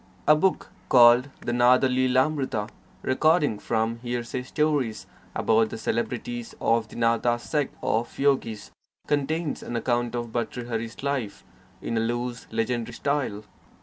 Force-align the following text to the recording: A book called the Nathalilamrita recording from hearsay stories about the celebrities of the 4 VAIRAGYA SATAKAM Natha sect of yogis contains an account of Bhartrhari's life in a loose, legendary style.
A 0.27 0.35
book 0.35 0.71
called 0.89 1.29
the 1.41 1.51
Nathalilamrita 1.51 2.69
recording 3.03 3.59
from 3.59 3.99
hearsay 3.99 4.41
stories 4.41 5.05
about 5.35 5.69
the 5.69 5.77
celebrities 5.77 6.53
of 6.59 6.87
the 6.87 6.95
4 6.95 6.97
VAIRAGYA 6.97 6.97
SATAKAM 6.97 6.97
Natha 7.23 7.37
sect 7.39 7.75
of 7.83 8.17
yogis 8.17 8.71
contains 9.05 9.61
an 9.61 9.75
account 9.75 10.15
of 10.15 10.31
Bhartrhari's 10.33 11.03
life 11.03 11.43
in 11.83 11.97
a 11.97 12.01
loose, 12.01 12.47
legendary 12.49 12.93
style. 12.95 13.43